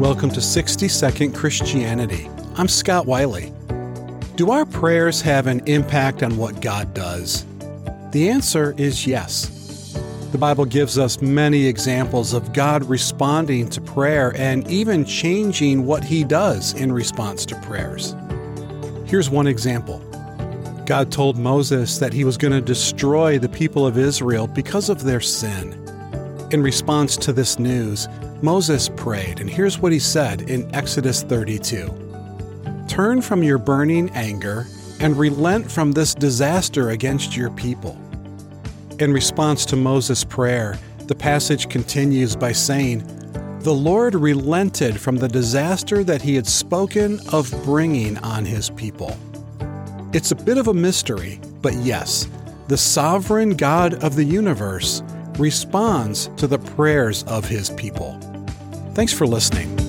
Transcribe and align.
Welcome 0.00 0.30
to 0.30 0.40
60 0.40 0.88
Second 0.88 1.34
Christianity. 1.36 2.28
I'm 2.56 2.66
Scott 2.66 3.06
Wiley. 3.06 3.52
Do 4.34 4.50
our 4.50 4.66
prayers 4.66 5.20
have 5.20 5.46
an 5.46 5.62
impact 5.66 6.24
on 6.24 6.36
what 6.36 6.60
God 6.60 6.92
does? 6.94 7.46
The 8.10 8.28
answer 8.28 8.74
is 8.76 9.06
yes. 9.06 9.96
The 10.32 10.38
Bible 10.38 10.64
gives 10.64 10.98
us 10.98 11.22
many 11.22 11.68
examples 11.68 12.32
of 12.32 12.52
God 12.52 12.84
responding 12.86 13.68
to 13.70 13.80
prayer 13.80 14.34
and 14.36 14.68
even 14.68 15.04
changing 15.04 15.86
what 15.86 16.02
He 16.02 16.24
does 16.24 16.72
in 16.72 16.90
response 16.90 17.46
to 17.46 17.60
prayers. 17.60 18.16
Here's 19.04 19.30
one 19.30 19.46
example 19.46 20.00
God 20.86 21.12
told 21.12 21.38
Moses 21.38 21.98
that 21.98 22.12
He 22.12 22.24
was 22.24 22.36
going 22.36 22.52
to 22.52 22.60
destroy 22.60 23.38
the 23.38 23.48
people 23.48 23.86
of 23.86 23.96
Israel 23.96 24.48
because 24.48 24.88
of 24.88 25.04
their 25.04 25.20
sin. 25.20 25.83
In 26.54 26.62
response 26.62 27.16
to 27.16 27.32
this 27.32 27.58
news, 27.58 28.06
Moses 28.40 28.88
prayed, 28.88 29.40
and 29.40 29.50
here's 29.50 29.80
what 29.80 29.90
he 29.90 29.98
said 29.98 30.42
in 30.42 30.72
Exodus 30.72 31.24
32 31.24 31.92
Turn 32.86 33.20
from 33.20 33.42
your 33.42 33.58
burning 33.58 34.08
anger 34.10 34.68
and 35.00 35.16
relent 35.16 35.68
from 35.68 35.90
this 35.90 36.14
disaster 36.14 36.90
against 36.90 37.36
your 37.36 37.50
people. 37.50 37.98
In 39.00 39.12
response 39.12 39.66
to 39.66 39.74
Moses' 39.74 40.22
prayer, 40.22 40.78
the 41.08 41.14
passage 41.16 41.68
continues 41.68 42.36
by 42.36 42.52
saying, 42.52 43.02
The 43.62 43.74
Lord 43.74 44.14
relented 44.14 45.00
from 45.00 45.16
the 45.16 45.26
disaster 45.26 46.04
that 46.04 46.22
he 46.22 46.36
had 46.36 46.46
spoken 46.46 47.18
of 47.32 47.50
bringing 47.64 48.16
on 48.18 48.44
his 48.44 48.70
people. 48.70 49.18
It's 50.12 50.30
a 50.30 50.36
bit 50.36 50.58
of 50.58 50.68
a 50.68 50.74
mystery, 50.74 51.40
but 51.62 51.74
yes, 51.74 52.28
the 52.68 52.78
sovereign 52.78 53.56
God 53.56 53.94
of 54.04 54.14
the 54.14 54.22
universe 54.22 55.02
responds 55.38 56.28
to 56.36 56.46
the 56.46 56.58
prayers 56.58 57.24
of 57.24 57.44
his 57.44 57.70
people. 57.70 58.18
Thanks 58.94 59.12
for 59.12 59.26
listening. 59.26 59.83